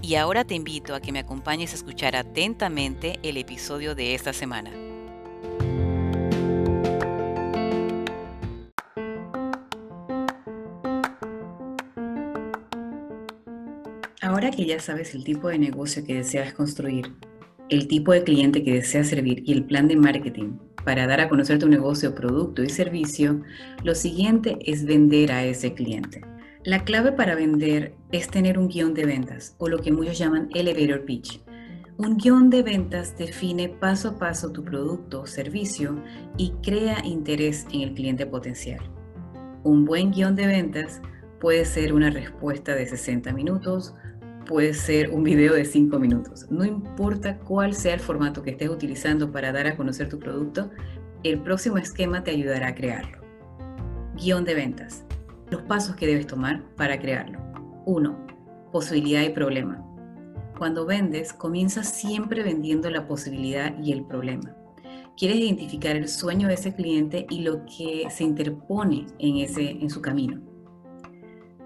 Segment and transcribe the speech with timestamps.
[0.00, 4.32] Y ahora te invito a que me acompañes a escuchar atentamente el episodio de esta
[4.32, 4.70] semana.
[14.22, 17.12] Ahora que ya sabes el tipo de negocio que deseas construir,
[17.68, 21.28] el tipo de cliente que deseas servir y el plan de marketing para dar a
[21.28, 23.42] conocer tu negocio, producto y servicio,
[23.82, 26.22] lo siguiente es vender a ese cliente.
[26.68, 30.50] La clave para vender es tener un guion de ventas o lo que muchos llaman
[30.54, 31.42] elevator pitch.
[31.96, 35.98] Un guion de ventas define paso a paso tu producto o servicio
[36.36, 38.80] y crea interés en el cliente potencial.
[39.64, 41.00] Un buen guion de ventas
[41.40, 43.94] puede ser una respuesta de 60 minutos,
[44.44, 46.50] puede ser un video de 5 minutos.
[46.50, 50.70] No importa cuál sea el formato que estés utilizando para dar a conocer tu producto,
[51.22, 53.22] el próximo esquema te ayudará a crearlo.
[54.16, 55.07] Guión de ventas.
[55.50, 57.40] Los pasos que debes tomar para crearlo.
[57.86, 58.26] 1.
[58.72, 59.84] Posibilidad y problema.
[60.58, 64.54] Cuando vendes, comienza siempre vendiendo la posibilidad y el problema.
[65.16, 69.88] Quieres identificar el sueño de ese cliente y lo que se interpone en, ese, en
[69.90, 70.40] su camino.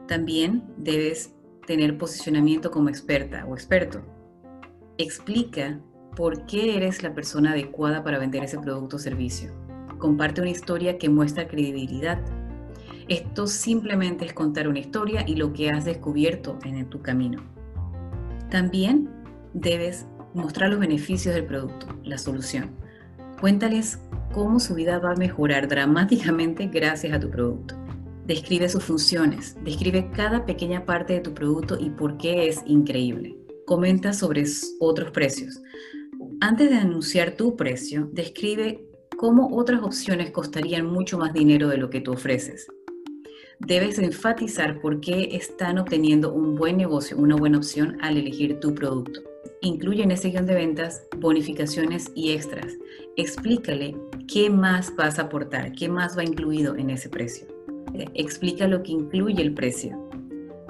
[0.06, 1.34] También debes
[1.66, 4.03] tener posicionamiento como experta o experto.
[4.98, 5.80] Explica
[6.16, 9.53] por qué eres la persona adecuada para vender ese producto o servicio.
[9.98, 12.20] Comparte una historia que muestra credibilidad.
[13.08, 17.42] Esto simplemente es contar una historia y lo que has descubierto en tu camino.
[18.50, 19.09] También
[19.55, 22.70] debes mostrar los beneficios del producto, la solución.
[23.41, 23.98] Cuéntales
[24.33, 27.75] cómo su vida va a mejorar dramáticamente gracias a tu producto.
[28.27, 33.37] Describe sus funciones, describe cada pequeña parte de tu producto y por qué es increíble.
[33.66, 34.44] Comenta sobre
[34.78, 35.60] otros precios.
[36.41, 41.91] Antes de anunciar tu precio, describe cómo otras opciones costarían mucho más dinero de lo
[41.91, 42.69] que tú ofreces.
[43.67, 48.75] Debes enfatizar por qué están obteniendo un buen negocio, una buena opción al elegir tu
[48.75, 49.21] producto.
[49.61, 52.75] Incluye en ese guion de ventas bonificaciones y extras.
[53.17, 53.97] Explícale
[54.27, 57.53] qué más vas a aportar, qué más va incluido en ese precio
[58.15, 60.09] explica lo que incluye el precio.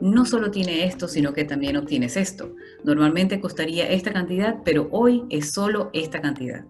[0.00, 2.54] No solo tiene esto, sino que también obtienes esto.
[2.84, 6.64] Normalmente costaría esta cantidad, pero hoy es solo esta cantidad.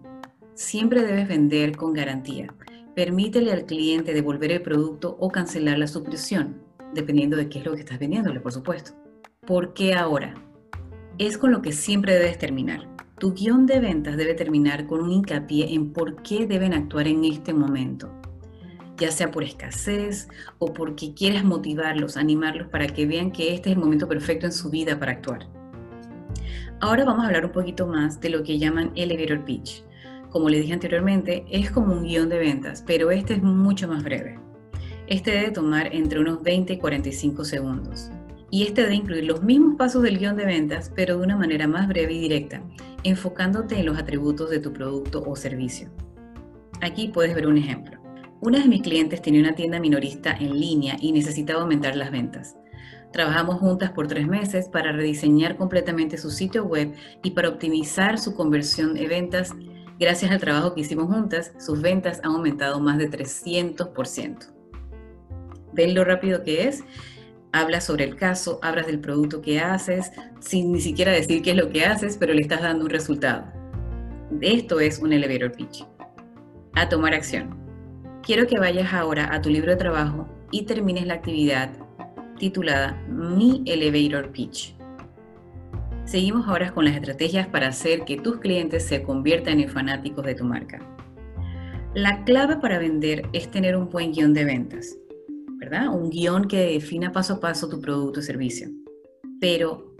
[0.53, 2.53] Siempre debes vender con garantía.
[2.95, 6.61] Permítele al cliente devolver el producto o cancelar la suscripción,
[6.93, 8.91] dependiendo de qué es lo que estás vendiéndole, por supuesto.
[9.45, 10.35] ¿Por qué ahora?
[11.17, 12.87] Es con lo que siempre debes terminar.
[13.17, 17.23] Tu guion de ventas debe terminar con un hincapié en por qué deben actuar en
[17.25, 18.11] este momento
[18.97, 20.27] ya sea por escasez
[20.59, 24.53] o porque quieras motivarlos, animarlos para que vean que este es el momento perfecto en
[24.53, 25.47] su vida para actuar.
[26.79, 29.83] Ahora vamos a hablar un poquito más de lo que llaman elevator pitch.
[30.33, 34.03] Como les dije anteriormente, es como un guion de ventas, pero este es mucho más
[34.03, 34.39] breve.
[35.05, 38.09] Este debe tomar entre unos 20 y 45 segundos.
[38.49, 41.67] Y este debe incluir los mismos pasos del guion de ventas, pero de una manera
[41.67, 42.63] más breve y directa,
[43.03, 45.91] enfocándote en los atributos de tu producto o servicio.
[46.81, 47.99] Aquí puedes ver un ejemplo.
[48.41, 52.57] Una de mis clientes tenía una tienda minorista en línea y necesitaba aumentar las ventas.
[53.11, 58.33] Trabajamos juntas por tres meses para rediseñar completamente su sitio web y para optimizar su
[58.33, 59.51] conversión de ventas.
[59.99, 64.37] Gracias al trabajo que hicimos juntas, sus ventas han aumentado más de 300%.
[65.73, 66.83] ¿Ven lo rápido que es?
[67.51, 71.57] Hablas sobre el caso, hablas del producto que haces, sin ni siquiera decir qué es
[71.57, 73.45] lo que haces, pero le estás dando un resultado.
[74.41, 75.85] Esto es un elevator pitch.
[76.73, 77.55] A tomar acción.
[78.23, 81.69] Quiero que vayas ahora a tu libro de trabajo y termines la actividad
[82.37, 84.75] titulada Mi Elevator Pitch.
[86.05, 90.35] Seguimos ahora con las estrategias para hacer que tus clientes se conviertan en fanáticos de
[90.35, 90.79] tu marca.
[91.95, 94.97] La clave para vender es tener un buen guion de ventas,
[95.59, 95.87] ¿verdad?
[95.87, 98.67] Un guion que defina paso a paso tu producto o servicio.
[99.39, 99.95] Pero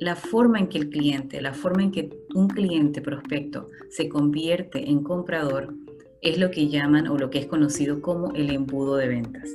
[0.00, 4.90] la forma en que el cliente, la forma en que un cliente prospecto se convierte
[4.90, 5.72] en comprador
[6.20, 9.48] es lo que llaman o lo que es conocido como el embudo de ventas.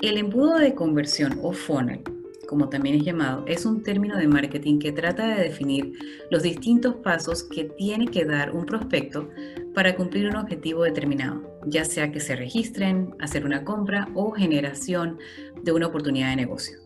[0.00, 2.00] El embudo de conversión o funnel,
[2.46, 5.92] como también es llamado, es un término de marketing que trata de definir
[6.30, 9.28] los distintos pasos que tiene que dar un prospecto
[9.74, 15.18] para cumplir un objetivo determinado, ya sea que se registren, hacer una compra o generación
[15.62, 16.78] de una oportunidad de negocio.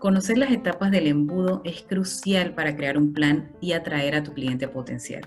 [0.00, 4.32] Conocer las etapas del embudo es crucial para crear un plan y atraer a tu
[4.32, 5.22] cliente potencial.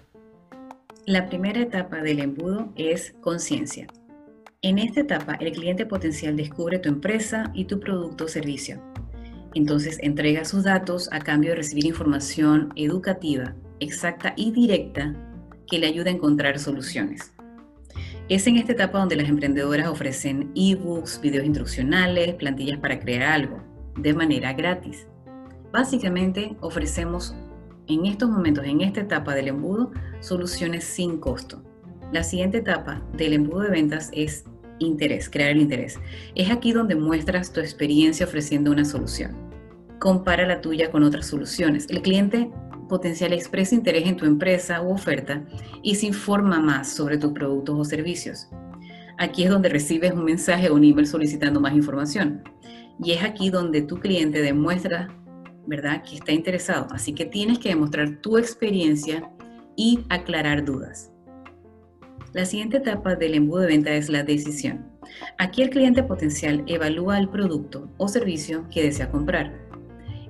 [1.06, 3.88] La primera etapa del embudo es conciencia.
[4.62, 8.81] En esta etapa, el cliente potencial descubre tu empresa y tu producto o servicio.
[9.56, 15.16] Entonces entrega sus datos a cambio de recibir información educativa, exacta y directa
[15.66, 17.34] que le ayude a encontrar soluciones.
[18.28, 23.63] Es en esta etapa donde las emprendedoras ofrecen ebooks, videos instruccionales, plantillas para crear algo,
[23.98, 25.07] de manera gratis.
[25.72, 27.36] Básicamente ofrecemos
[27.88, 31.63] en estos momentos, en esta etapa del embudo, soluciones sin costo.
[32.12, 34.44] La siguiente etapa del embudo de ventas es
[34.80, 36.00] interés, crear el interés.
[36.34, 39.44] Es aquí donde muestras tu experiencia ofreciendo una solución.
[40.00, 41.88] Compara la tuya con otras soluciones.
[41.89, 42.51] El cliente
[42.89, 45.44] potencial expresa interés en tu empresa u oferta
[45.81, 48.50] y se informa más sobre tus productos o servicios.
[49.18, 52.44] Aquí es donde recibes un mensaje o un email solicitando más información.
[53.01, 55.07] Y es aquí donde tu cliente demuestra,
[55.65, 56.88] ¿verdad?, que está interesado.
[56.92, 59.30] Así que tienes que demostrar tu experiencia
[59.75, 61.12] y aclarar dudas.
[62.33, 64.86] La siguiente etapa del embudo de venta es la decisión.
[65.38, 69.65] Aquí el cliente potencial evalúa el producto o servicio que desea comprar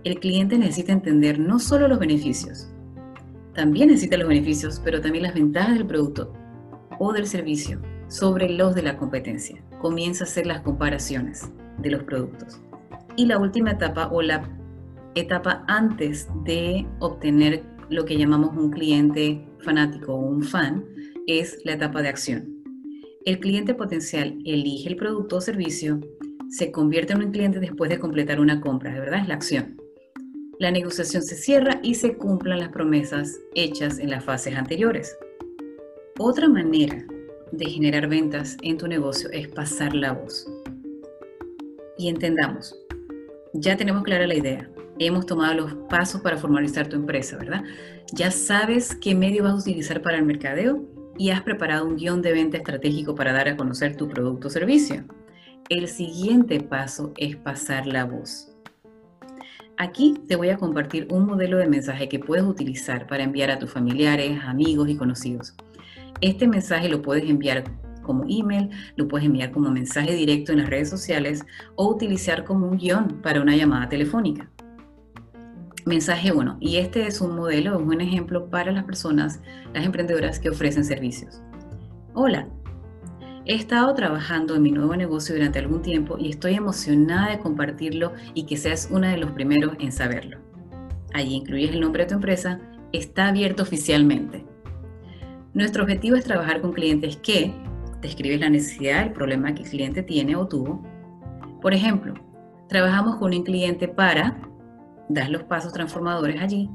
[0.06, 2.70] el cliente necesita entender no solo los beneficios,
[3.56, 6.32] también necesita los beneficios, pero también las ventajas del producto
[7.00, 9.64] o del servicio sobre los de la competencia.
[9.80, 12.62] Comienza a hacer las comparaciones de los productos.
[13.16, 14.48] Y la última etapa o la
[15.16, 20.86] etapa antes de obtener lo que llamamos un cliente fanático o un fan
[21.26, 22.64] es la etapa de acción.
[23.26, 26.00] El cliente potencial elige el producto o servicio,
[26.50, 29.75] se convierte en un cliente después de completar una compra, de verdad es la acción
[30.60, 35.18] la negociación se cierra y se cumplan las promesas hechas en las fases anteriores.
[36.18, 37.06] Otra manera
[37.52, 40.50] de generar ventas en tu negocio es pasar la voz.
[41.98, 42.78] Y entendamos,
[43.54, 44.70] ya tenemos clara la idea,
[45.00, 47.64] hemos tomado los pasos para formalizar tu empresa, ¿verdad?
[48.14, 50.84] Ya sabes qué medio vas a utilizar para el mercadeo
[51.18, 54.52] y has preparado un guion de venta estratégico para dar a conocer tu producto o
[54.52, 55.04] servicio.
[55.70, 58.55] El siguiente paso es pasar la voz.
[59.78, 63.60] Aquí te voy a compartir un modelo de mensaje que puedes utilizar para enviar a
[63.60, 65.54] tus familiares, amigos y conocidos.
[66.22, 67.66] Este mensaje lo puedes enviar
[68.02, 71.46] como email, lo puedes enviar como mensaje directo en las redes sociales
[71.76, 74.50] o utilizar como un guion para una llamada telefónica.
[75.86, 76.58] Mensaje 1.
[76.62, 79.42] Y este es un modelo, un buen ejemplo para las personas,
[79.74, 81.42] las emprendedoras que ofrecen servicios.
[82.14, 82.48] Hola,
[83.48, 88.14] He estado trabajando en mi nuevo negocio durante algún tiempo y estoy emocionada de compartirlo
[88.34, 90.40] y que seas uno de los primeros en saberlo.
[91.14, 92.60] Allí incluyes el nombre de tu empresa,
[92.92, 94.44] está abierto oficialmente.
[95.54, 97.54] Nuestro objetivo es trabajar con clientes que
[98.02, 100.84] describes la necesidad, el problema que el cliente tiene o tuvo.
[101.62, 102.16] Por ejemplo,
[102.68, 104.42] trabajamos con un cliente para,
[105.08, 106.68] dar los pasos transformadores allí.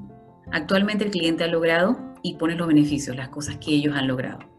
[0.53, 4.50] Actualmente el cliente ha logrado y pones los beneficios, las cosas que ellos han logrado.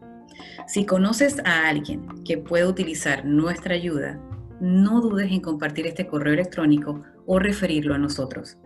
[0.66, 4.18] Si conoces a alguien que pueda utilizar nuestra ayuda,
[4.60, 8.58] no dudes en compartir este correo electrónico o referirlo a nosotros.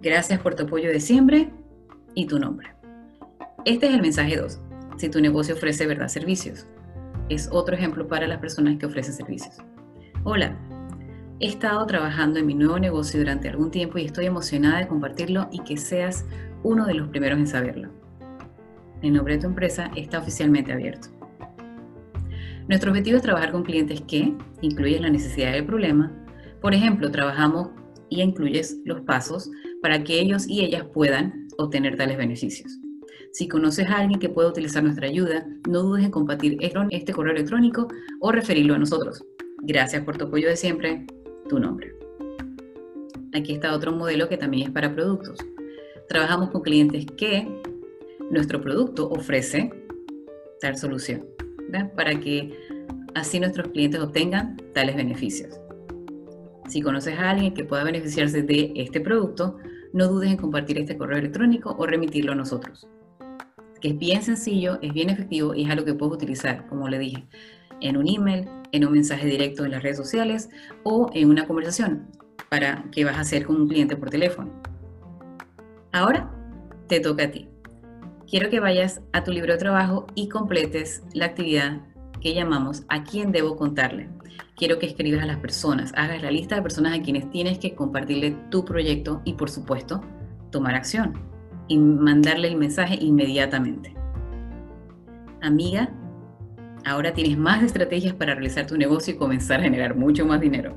[0.00, 1.50] Gracias por tu apoyo de siempre
[2.14, 2.68] y tu nombre.
[3.64, 4.60] Este es el mensaje 2.
[4.96, 6.66] Si tu negocio ofrece verdad servicios.
[7.28, 9.56] Es otro ejemplo para las personas que ofrecen servicios.
[10.24, 10.56] Hola,
[11.40, 15.48] he estado trabajando en mi nuevo negocio durante algún tiempo y estoy emocionada de compartirlo
[15.52, 16.24] y que seas
[16.62, 17.90] uno de los primeros en saberlo.
[19.02, 21.13] El nombre de tu empresa está oficialmente abierto.
[22.66, 26.10] Nuestro objetivo es trabajar con clientes que incluyen la necesidad del problema.
[26.62, 27.68] Por ejemplo, trabajamos
[28.08, 29.50] y incluyes los pasos
[29.82, 32.78] para que ellos y ellas puedan obtener tales beneficios.
[33.32, 36.56] Si conoces a alguien que pueda utilizar nuestra ayuda, no dudes en compartir
[36.90, 37.86] este correo electrónico
[38.20, 39.22] o referirlo a nosotros.
[39.62, 41.04] Gracias por tu apoyo de siempre,
[41.50, 41.94] tu nombre.
[43.34, 45.38] Aquí está otro modelo que también es para productos.
[46.08, 47.46] Trabajamos con clientes que
[48.30, 49.70] nuestro producto ofrece
[50.60, 51.33] tal solución
[51.96, 52.52] para que
[53.14, 55.60] así nuestros clientes obtengan tales beneficios.
[56.68, 59.58] Si conoces a alguien que pueda beneficiarse de este producto,
[59.92, 62.88] no dudes en compartir este correo electrónico o remitirlo a nosotros.
[63.80, 66.98] Que es bien sencillo, es bien efectivo y es algo que puedes utilizar, como le
[66.98, 67.26] dije,
[67.80, 70.48] en un email, en un mensaje directo en las redes sociales
[70.84, 72.08] o en una conversación
[72.48, 74.50] para que vas a hacer con un cliente por teléfono.
[75.92, 76.30] Ahora
[76.88, 77.48] te toca a ti
[78.34, 81.82] quiero que vayas a tu libro de trabajo y completes la actividad
[82.20, 84.08] que llamamos ¿A quién debo contarle?
[84.56, 87.76] Quiero que escribas a las personas, hagas la lista de personas a quienes tienes que
[87.76, 90.00] compartirle tu proyecto y por supuesto
[90.50, 91.12] tomar acción
[91.68, 93.94] y mandarle el mensaje inmediatamente.
[95.40, 95.90] Amiga,
[96.84, 100.76] ahora tienes más estrategias para realizar tu negocio y comenzar a generar mucho más dinero.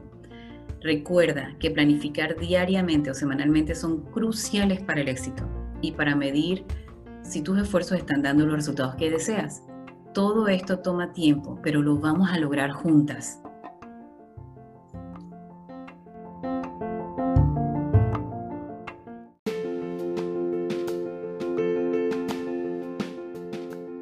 [0.80, 5.44] Recuerda que planificar diariamente o semanalmente son cruciales para el éxito
[5.82, 6.64] y para medir
[7.28, 9.64] si tus esfuerzos están dando los resultados que deseas.
[10.14, 13.40] Todo esto toma tiempo, pero lo vamos a lograr juntas.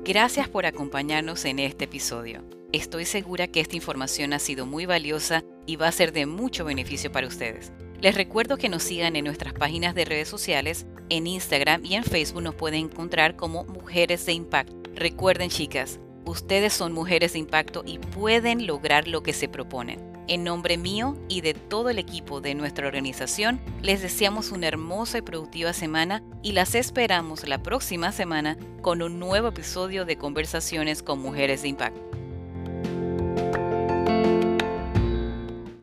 [0.05, 2.43] Gracias por acompañarnos en este episodio.
[2.71, 6.63] Estoy segura que esta información ha sido muy valiosa y va a ser de mucho
[6.63, 7.73] beneficio para ustedes.
[8.01, 12.03] Les recuerdo que nos sigan en nuestras páginas de redes sociales, en Instagram y en
[12.03, 14.75] Facebook nos pueden encontrar como Mujeres de Impacto.
[14.95, 20.15] Recuerden chicas, ustedes son mujeres de impacto y pueden lograr lo que se proponen.
[20.27, 25.19] En nombre mío y de todo el equipo de nuestra organización, les deseamos una hermosa
[25.19, 31.03] y productiva semana y las esperamos la próxima semana con un nuevo episodio de Conversaciones
[31.03, 32.04] con Mujeres de Impacto.